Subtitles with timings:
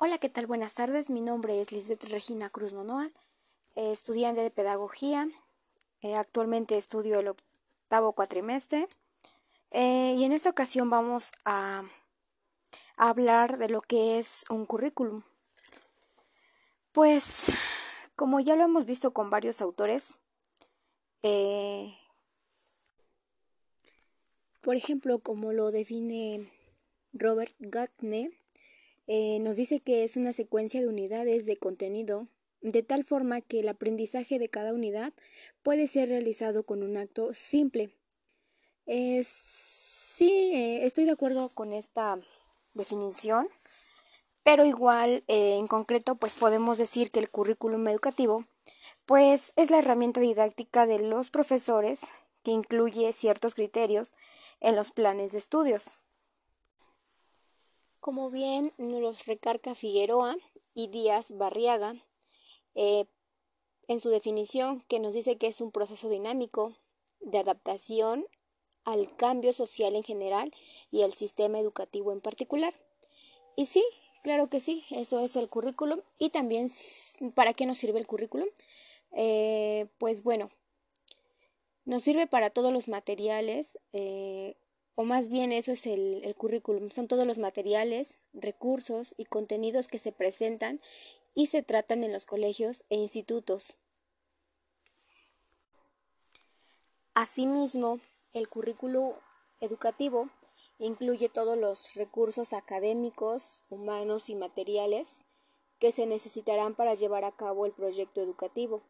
[0.00, 0.46] Hola, ¿qué tal?
[0.46, 1.10] Buenas tardes.
[1.10, 3.12] Mi nombre es Lisbeth Regina Cruz Nonoal,
[3.74, 5.28] eh, estudiante de Pedagogía.
[6.02, 8.86] Eh, actualmente estudio el octavo cuatrimestre.
[9.72, 11.82] Eh, y en esta ocasión vamos a,
[12.96, 15.24] a, hablar de lo que es un currículum.
[16.92, 17.50] Pues,
[18.14, 20.16] como ya lo hemos visto con varios autores,
[24.60, 26.52] por ejemplo, como lo define
[27.12, 28.30] Robert Gagne,
[29.08, 32.28] eh, nos dice que es una secuencia de unidades de contenido
[32.60, 35.14] de tal forma que el aprendizaje de cada unidad
[35.62, 37.90] puede ser realizado con un acto simple.
[38.86, 42.18] sí, eh, estoy de acuerdo con esta
[42.74, 43.48] definición,
[44.42, 48.44] pero igual eh, en concreto pues podemos decir que el currículum educativo
[49.06, 52.00] pues es la herramienta didáctica de los profesores
[52.42, 54.14] que incluye ciertos criterios
[54.60, 55.92] en los planes de estudios
[58.00, 60.36] como bien nos recarga Figueroa
[60.74, 61.94] y Díaz Barriaga
[62.74, 63.06] eh,
[63.88, 66.76] en su definición que nos dice que es un proceso dinámico
[67.20, 68.26] de adaptación
[68.84, 70.54] al cambio social en general
[70.90, 72.74] y al sistema educativo en particular.
[73.56, 73.84] Y sí,
[74.22, 76.00] claro que sí, eso es el currículum.
[76.18, 76.70] Y también,
[77.34, 78.48] ¿para qué nos sirve el currículum?
[79.12, 80.50] Eh, pues bueno,
[81.84, 84.56] nos sirve para todos los materiales eh,
[85.00, 90.00] o más bien eso es el, currículum, son todos los materiales, recursos y contenidos que
[90.00, 90.80] se presentan
[91.36, 93.76] y se tratan en los colegios e institutos.
[97.14, 98.00] Asimismo,
[98.32, 99.14] el currículo
[99.60, 100.30] educativo
[100.80, 105.26] incluye todos los recursos académicos, humanos y materiales
[105.78, 108.82] que se necesitarán para llevar a cabo el proyecto educativo.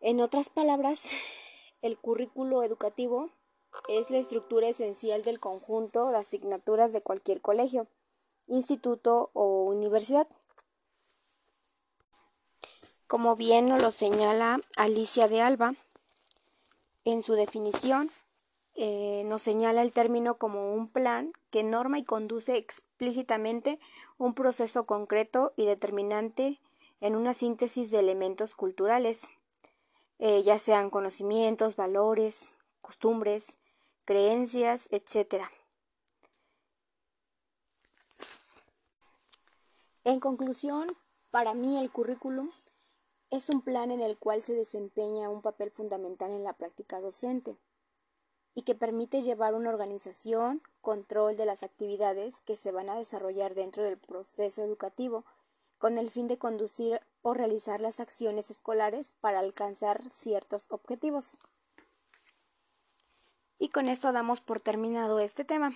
[0.00, 1.10] En otras palabras,
[1.82, 3.32] el currículo educativo
[3.88, 7.86] es la estructura esencial del conjunto de asignaturas de cualquier colegio,
[8.46, 10.26] instituto o universidad.
[13.06, 15.74] Como bien nos lo señala Alicia de Alba,
[17.04, 18.10] en su definición
[18.74, 23.78] eh, nos señala el término como un plan que norma y conduce explícitamente
[24.16, 26.58] un proceso concreto y determinante
[27.00, 29.26] en una síntesis de elementos culturales,
[30.18, 33.58] eh, ya sean conocimientos, valores, costumbres,
[34.04, 35.44] creencias, etc.
[40.04, 40.96] En conclusión,
[41.30, 42.50] para mí el currículum
[43.30, 47.56] es un plan en el cual se desempeña un papel fundamental en la práctica docente
[48.54, 53.54] y que permite llevar una organización, control de las actividades que se van a desarrollar
[53.54, 55.24] dentro del proceso educativo
[55.78, 61.38] con el fin de conducir o realizar las acciones escolares para alcanzar ciertos objetivos.
[63.72, 65.72] Con esto damos por terminado este tema.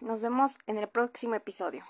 [0.00, 1.84] Nos vemos en el próximo episodio.